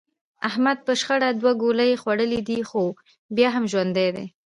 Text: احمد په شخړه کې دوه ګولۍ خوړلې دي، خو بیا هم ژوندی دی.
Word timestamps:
احمد 0.49 0.77
په 0.85 0.93
شخړه 1.01 1.29
کې 1.33 1.37
دوه 1.39 1.51
ګولۍ 1.61 1.91
خوړلې 2.01 2.41
دي، 2.47 2.59
خو 2.69 2.83
بیا 3.35 3.47
هم 3.55 3.63
ژوندی 3.71 4.09
دی. 4.15 4.27